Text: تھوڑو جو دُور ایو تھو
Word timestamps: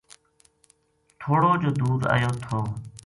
تھوڑو 1.21 1.51
جو 1.61 1.69
دُور 1.79 2.01
ایو 2.15 2.33
تھو 2.45 2.59